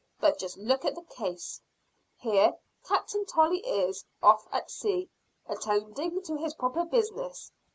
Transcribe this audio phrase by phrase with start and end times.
[0.19, 1.61] But just look at the case.
[2.17, 5.11] Here Captain Tolley is, off at sea,
[5.47, 7.51] attending to his proper business.